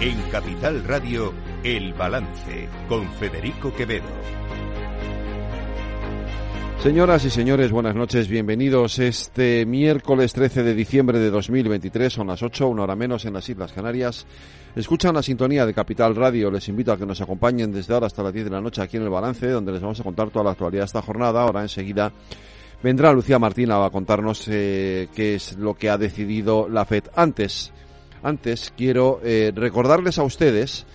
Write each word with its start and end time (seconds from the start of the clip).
En 0.00 0.16
Capital 0.30 0.84
Radio, 0.84 1.34
El 1.64 1.92
Balance, 1.92 2.68
con 2.88 3.10
Federico 3.14 3.74
Quevedo. 3.74 4.06
Señoras 6.80 7.24
y 7.24 7.30
señores, 7.30 7.72
buenas 7.72 7.96
noches, 7.96 8.28
bienvenidos 8.28 9.00
este 9.00 9.66
miércoles 9.66 10.32
13 10.34 10.62
de 10.62 10.76
diciembre 10.76 11.18
de 11.18 11.30
2023, 11.30 12.12
son 12.12 12.28
las 12.28 12.44
8, 12.44 12.68
una 12.68 12.84
hora 12.84 12.94
menos 12.94 13.24
en 13.24 13.32
las 13.32 13.48
Islas 13.48 13.72
Canarias. 13.72 14.24
Escuchan 14.76 15.16
la 15.16 15.22
sintonía 15.24 15.66
de 15.66 15.74
Capital 15.74 16.14
Radio, 16.14 16.48
les 16.52 16.68
invito 16.68 16.92
a 16.92 16.96
que 16.96 17.04
nos 17.04 17.20
acompañen 17.20 17.72
desde 17.72 17.92
ahora 17.92 18.06
hasta 18.06 18.22
las 18.22 18.32
10 18.32 18.44
de 18.44 18.50
la 18.52 18.60
noche 18.60 18.80
aquí 18.80 18.98
en 18.98 19.02
El 19.02 19.10
Balance, 19.10 19.48
donde 19.48 19.72
les 19.72 19.82
vamos 19.82 19.98
a 19.98 20.04
contar 20.04 20.30
toda 20.30 20.44
la 20.44 20.52
actualidad 20.52 20.82
de 20.82 20.86
esta 20.86 21.02
jornada. 21.02 21.42
Ahora 21.42 21.62
enseguida 21.62 22.12
vendrá 22.84 23.12
Lucía 23.12 23.40
Martina 23.40 23.84
a 23.84 23.90
contarnos 23.90 24.46
eh, 24.46 25.08
qué 25.12 25.34
es 25.34 25.56
lo 25.56 25.74
que 25.74 25.90
ha 25.90 25.98
decidido 25.98 26.68
la 26.68 26.84
FED. 26.84 27.06
Antes, 27.16 27.72
antes 28.22 28.72
quiero 28.76 29.20
eh, 29.24 29.52
recordarles 29.54 30.18
a 30.18 30.22
ustedes 30.22 30.86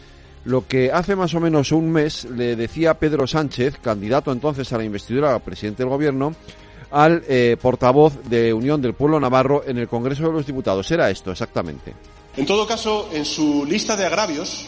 lo 0.46 0.68
que 0.68 0.92
hace 0.92 1.16
más 1.16 1.34
o 1.36 1.40
menos 1.40 1.72
un 1.72 1.92
mes 1.92 2.26
le 2.26 2.56
decía 2.56 2.96
Pedro 2.96 3.28
Sánchez, 3.28 3.78
candidato 3.82 4.32
entonces 4.32 4.72
a 4.74 4.78
la 4.78 4.84
investidura 4.84 5.40
presidente 5.40 5.84
del 5.84 5.90
gobierno, 5.90 6.36
al 6.92 7.24
eh, 7.28 7.58
portavoz 7.62 8.14
de 8.30 8.54
Unión 8.54 8.82
del 8.82 8.94
Pueblo 8.94 9.20
Navarro 9.20 9.64
en 9.66 9.78
el 9.78 9.88
Congreso 9.88 10.28
de 10.28 10.34
los 10.34 10.46
Diputados. 10.46 10.92
Era 10.92 11.10
esto, 11.10 11.32
exactamente. 11.32 11.94
En 12.36 12.46
todo 12.46 12.68
caso, 12.68 13.10
en 13.14 13.26
su 13.26 13.66
lista 13.66 13.96
de 13.96 14.06
agravios 14.06 14.68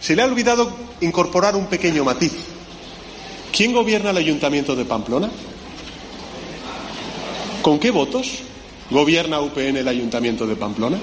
se 0.00 0.14
le 0.14 0.22
ha 0.22 0.26
olvidado 0.26 0.70
incorporar 1.00 1.56
un 1.56 1.66
pequeño 1.66 2.04
matiz. 2.04 2.32
¿Quién 3.52 3.72
gobierna 3.72 4.10
el 4.10 4.18
Ayuntamiento 4.18 4.76
de 4.76 4.84
Pamplona? 4.84 5.30
¿Con 7.62 7.78
qué 7.78 7.90
votos 7.90 8.42
gobierna 8.90 9.40
UPN 9.40 9.78
el 9.78 9.88
Ayuntamiento 9.88 10.46
de 10.46 10.56
Pamplona? 10.56 10.98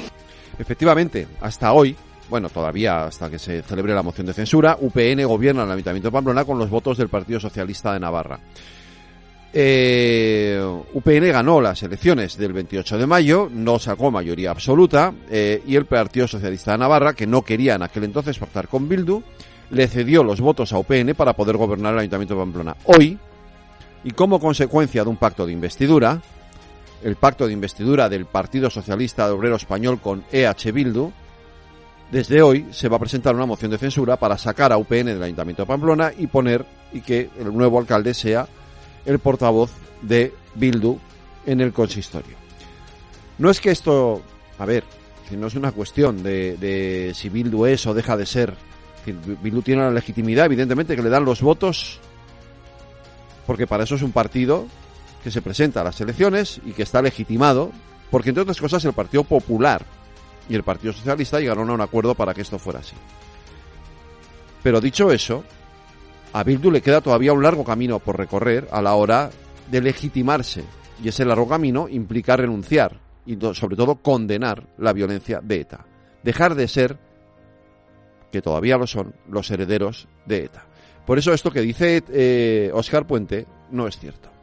Efectivamente, 0.60 1.28
hasta 1.42 1.72
hoy, 1.72 1.96
bueno, 2.30 2.50
todavía 2.50 3.06
hasta 3.06 3.30
que 3.30 3.40
se 3.40 3.62
celebre 3.62 3.94
la 3.94 4.04
moción 4.04 4.28
de 4.28 4.34
censura, 4.34 4.78
UPN 4.80 5.24
gobierna 5.26 5.64
el 5.64 5.72
Ayuntamiento 5.72 6.10
de 6.10 6.14
Pamplona 6.14 6.46
con 6.46 6.58
los 6.58 6.70
votos 6.70 6.98
del 6.98 7.10
Partido 7.10 7.40
Socialista 7.40 7.94
de 7.94 8.00
Navarra. 8.00 8.40
Eh, 9.54 10.62
UPN 10.94 11.32
ganó 11.32 11.62
las 11.62 11.82
elecciones 11.82 12.38
del 12.38 12.54
28 12.54 12.98
de 12.98 13.08
mayo, 13.08 13.50
no 13.52 13.80
sacó 13.80 14.12
mayoría 14.12 14.52
absoluta 14.52 15.14
eh, 15.30 15.64
y 15.66 15.76
el 15.76 15.86
Partido 15.86 16.28
Socialista 16.28 16.74
de 16.74 16.80
Navarra, 16.80 17.14
que 17.14 17.26
no 17.26 17.44
quería 17.44 17.76
en 17.76 17.84
aquel 17.84 18.04
entonces 18.04 18.38
pactar 18.38 18.68
con 18.68 18.90
Bildu, 18.90 19.24
le 19.70 19.88
cedió 19.88 20.24
los 20.24 20.42
votos 20.42 20.74
a 20.74 20.80
UPN 20.80 21.16
para 21.16 21.34
poder 21.34 21.58
gobernar 21.58 21.94
el 21.94 22.00
Ayuntamiento 22.00 22.36
de 22.36 22.42
Pamplona. 22.42 22.76
Hoy, 22.86 23.18
y 24.04 24.12
como 24.12 24.40
consecuencia 24.40 25.04
de 25.04 25.10
un 25.10 25.18
pacto 25.18 25.46
de 25.46 25.54
investidura, 25.54 26.22
el 27.04 27.16
pacto 27.16 27.48
de 27.48 27.54
investidura 27.54 28.10
del 28.10 28.26
Partido 28.26 28.70
Socialista 28.70 29.32
Obrero 29.32 29.56
Español 29.56 30.00
con 30.00 30.24
EH 30.32 30.72
Bildu, 30.72 31.12
desde 32.12 32.42
hoy 32.42 32.68
se 32.72 32.88
va 32.88 32.98
a 32.98 33.00
presentar 33.00 33.36
una 33.36 33.46
moción 33.46 33.72
de 33.72 33.78
censura 33.78 34.16
para 34.18 34.38
sacar 34.38 34.72
a 34.72 34.78
UPN 34.78 35.06
del 35.06 35.24
Ayuntamiento 35.24 35.64
de 35.64 35.68
Pamplona 35.68 36.12
y 36.18 36.28
poner 36.28 36.66
y 36.94 37.02
que 37.02 37.30
el 37.38 37.54
nuevo 37.56 37.80
alcalde 37.80 38.14
sea 38.14 38.48
el 39.06 39.20
portavoz 39.20 39.72
de 40.02 40.34
Bildu 40.56 40.98
en 41.46 41.62
el 41.62 41.74
consistorio. 41.74 42.36
No 43.38 43.50
es 43.50 43.60
que 43.60 43.72
esto, 43.72 44.22
a 44.58 44.66
ver, 44.66 44.84
no 45.32 45.48
es 45.48 45.56
una 45.56 45.72
cuestión 45.72 46.24
de, 46.24 46.58
de 46.58 47.12
si 47.14 47.30
Bildu 47.30 47.66
es 47.66 47.86
o 47.86 47.94
deja 47.94 48.16
de 48.16 48.26
ser. 48.26 48.54
Bildu 49.06 49.62
tiene 49.62 49.84
la 49.84 49.92
legitimidad, 49.92 50.46
evidentemente, 50.46 50.96
que 50.96 51.04
le 51.04 51.10
dan 51.10 51.26
los 51.26 51.42
votos, 51.42 52.00
porque 53.46 53.68
para 53.68 53.84
eso 53.84 53.96
es 53.96 54.02
un 54.02 54.12
partido 54.12 54.68
que 55.28 55.32
se 55.32 55.42
presenta 55.42 55.82
a 55.82 55.84
las 55.84 56.00
elecciones 56.00 56.62
y 56.66 56.72
que 56.72 56.84
está 56.84 57.02
legitimado, 57.02 57.74
porque 58.10 58.30
entre 58.30 58.44
otras 58.44 58.62
cosas 58.62 58.86
el 58.86 58.94
Partido 58.94 59.26
Popular 59.26 59.86
y 60.48 60.56
el 60.56 60.64
Partido 60.64 60.94
Socialista 60.94 61.42
llegaron 61.42 61.70
a 61.70 61.74
un 61.74 61.82
acuerdo 61.82 62.16
para 62.16 62.34
que 62.34 62.44
esto 62.44 62.58
fuera 62.58 62.80
así. 62.80 62.96
Pero 64.64 64.80
dicho 64.80 65.12
eso, 65.12 65.44
a 66.32 66.44
Bildu 66.46 66.72
le 66.72 66.82
queda 66.82 67.02
todavía 67.02 67.34
un 67.34 67.44
largo 67.44 67.66
camino 67.66 68.00
por 68.00 68.18
recorrer 68.18 68.70
a 68.72 68.82
la 68.82 68.94
hora 68.96 69.30
de 69.70 69.82
legitimarse. 69.82 70.64
Y 71.04 71.10
ese 71.10 71.26
largo 71.26 71.50
camino 71.50 71.90
implica 71.90 72.38
renunciar 72.38 72.98
y 73.26 73.38
sobre 73.54 73.76
todo 73.76 73.96
condenar 73.96 74.66
la 74.78 74.94
violencia 74.94 75.42
de 75.44 75.60
ETA. 75.60 75.86
Dejar 76.24 76.56
de 76.56 76.70
ser, 76.70 76.98
que 78.32 78.42
todavía 78.42 78.78
lo 78.78 78.88
son, 78.88 79.14
los 79.30 79.52
herederos 79.52 80.08
de 80.26 80.46
ETA. 80.46 80.66
Por 81.06 81.20
eso 81.20 81.34
esto 81.34 81.52
que 81.52 81.60
dice 81.60 82.02
eh, 82.14 82.72
Oscar 82.74 83.06
Puente 83.06 83.46
no 83.72 83.90
es 83.90 84.00
cierto. 84.00 84.37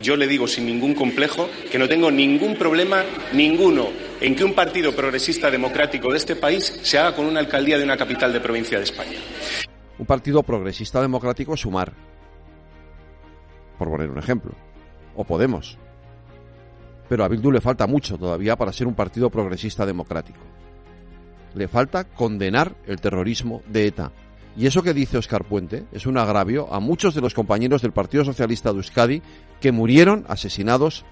Yo 0.00 0.16
le 0.16 0.28
digo 0.28 0.46
sin 0.46 0.66
ningún 0.66 0.94
complejo 0.94 1.48
que 1.70 1.78
no 1.78 1.88
tengo 1.88 2.10
ningún 2.10 2.56
problema, 2.56 3.02
ninguno, 3.32 3.88
en 4.20 4.36
que 4.36 4.44
un 4.44 4.54
partido 4.54 4.94
progresista 4.94 5.50
democrático 5.50 6.12
de 6.12 6.18
este 6.18 6.36
país 6.36 6.80
se 6.82 6.98
haga 6.98 7.16
con 7.16 7.26
una 7.26 7.40
alcaldía 7.40 7.78
de 7.78 7.84
una 7.84 7.96
capital 7.96 8.32
de 8.32 8.40
provincia 8.40 8.78
de 8.78 8.84
España. 8.84 9.18
Un 9.98 10.06
partido 10.06 10.44
progresista 10.44 11.02
democrático 11.02 11.54
es 11.54 11.60
sumar, 11.60 11.92
por 13.76 13.90
poner 13.90 14.08
un 14.08 14.18
ejemplo, 14.18 14.52
o 15.16 15.24
Podemos. 15.24 15.76
Pero 17.08 17.24
a 17.24 17.28
Bildu 17.28 17.50
le 17.50 17.60
falta 17.60 17.88
mucho 17.88 18.16
todavía 18.18 18.54
para 18.54 18.72
ser 18.72 18.86
un 18.86 18.94
partido 18.94 19.30
progresista 19.30 19.84
democrático. 19.84 20.40
Le 21.54 21.66
falta 21.66 22.04
condenar 22.04 22.76
el 22.86 23.00
terrorismo 23.00 23.62
de 23.66 23.86
ETA, 23.86 24.12
y 24.56 24.66
eso 24.66 24.82
que 24.82 24.94
dice 24.94 25.18
Oscar 25.18 25.44
Puente 25.44 25.84
es 25.92 26.06
un 26.06 26.18
agravio 26.18 26.72
a 26.72 26.80
muchos 26.80 27.14
de 27.14 27.20
los 27.20 27.34
compañeros 27.34 27.82
del 27.82 27.92
Partido 27.92 28.24
Socialista 28.24 28.70
de 28.70 28.78
Euskadi 28.78 29.22
que 29.60 29.72
murieron 29.72 30.24
asesinados 30.28 31.04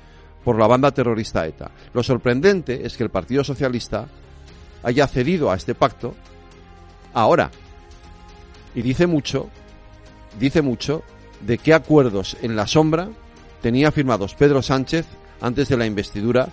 por 0.44 0.58
la 0.58 0.66
banda 0.66 0.92
terrorista 0.92 1.46
ETA. 1.46 1.70
Lo 1.92 2.02
sorprendente 2.02 2.86
es 2.86 2.96
que 2.96 3.04
el 3.04 3.10
Partido 3.10 3.44
Socialista 3.44 4.06
haya 4.82 5.06
cedido 5.06 5.50
a 5.50 5.56
este 5.56 5.74
pacto 5.74 6.14
ahora. 7.14 7.50
Y 8.74 8.82
dice 8.82 9.06
mucho, 9.06 9.48
dice 10.38 10.62
mucho 10.62 11.02
de 11.40 11.58
qué 11.58 11.74
acuerdos 11.74 12.36
en 12.42 12.56
la 12.56 12.66
sombra 12.66 13.08
tenía 13.60 13.90
firmados 13.90 14.34
Pedro 14.34 14.62
Sánchez 14.62 15.06
antes 15.40 15.68
de 15.68 15.76
la 15.76 15.86
investidura 15.86 16.48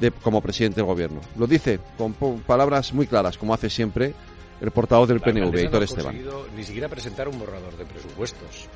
de, 0.00 0.10
como 0.10 0.40
presidente 0.40 0.76
del 0.76 0.86
gobierno. 0.86 1.20
Lo 1.36 1.46
dice 1.46 1.80
con 1.96 2.14
palabras 2.46 2.92
muy 2.92 3.06
claras, 3.06 3.38
como 3.38 3.54
hace 3.54 3.70
siempre 3.70 4.14
el 4.60 4.70
portavoz 4.70 5.08
del 5.08 5.20
PNV, 5.20 5.56
Héctor 5.56 5.82
Esteban. 5.82 6.20
Ni 6.56 6.64
siquiera 6.64 6.88
presentar 6.88 7.28
un 7.28 7.38
borrador 7.38 7.76
de 7.76 7.84
presupuestos. 7.84 8.68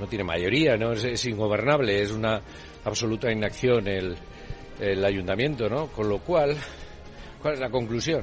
No 0.00 0.06
tiene 0.06 0.24
mayoría, 0.24 0.76
no 0.76 0.92
es, 0.92 1.24
ingobernable, 1.24 2.02
es 2.02 2.10
una 2.10 2.40
absoluta 2.84 3.32
inacción 3.32 3.88
el, 3.88 4.16
el 4.78 5.04
ayuntamiento, 5.04 5.68
¿no? 5.68 5.86
Con 5.88 6.08
lo 6.08 6.18
cual, 6.18 6.56
¿cuál 7.40 7.54
es 7.54 7.60
la 7.60 7.70
conclusión? 7.70 8.22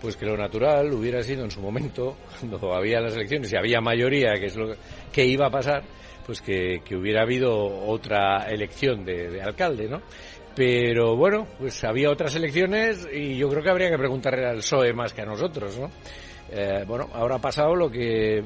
Pues 0.00 0.16
que 0.16 0.26
lo 0.26 0.36
natural 0.36 0.92
hubiera 0.92 1.22
sido 1.22 1.44
en 1.44 1.50
su 1.50 1.60
momento, 1.60 2.16
cuando 2.40 2.74
había 2.74 3.00
las 3.00 3.14
elecciones 3.14 3.52
y 3.52 3.56
había 3.56 3.80
mayoría, 3.80 4.34
que 4.34 4.46
es 4.46 4.56
lo 4.56 4.74
que 5.12 5.24
iba 5.24 5.46
a 5.46 5.50
pasar, 5.50 5.82
pues 6.24 6.40
que, 6.40 6.82
que 6.84 6.96
hubiera 6.96 7.22
habido 7.22 7.54
otra 7.54 8.46
elección 8.48 9.04
de, 9.04 9.30
de 9.30 9.42
alcalde, 9.42 9.88
¿no? 9.88 10.02
Pero 10.54 11.16
bueno, 11.16 11.46
pues 11.58 11.84
había 11.84 12.10
otras 12.10 12.34
elecciones 12.34 13.06
y 13.12 13.36
yo 13.36 13.48
creo 13.50 13.62
que 13.62 13.70
habría 13.70 13.90
que 13.90 13.98
preguntarle 13.98 14.46
al 14.46 14.56
PSOE 14.56 14.94
más 14.94 15.12
que 15.12 15.20
a 15.20 15.26
nosotros, 15.26 15.78
¿no? 15.78 15.90
Eh, 16.50 16.84
bueno, 16.86 17.08
ahora 17.12 17.36
ha 17.36 17.40
pasado 17.40 17.74
lo 17.74 17.90
que 17.90 18.42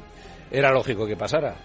era 0.51 0.73
lógico 0.73 1.07
que 1.07 1.17
pasara. 1.17 1.57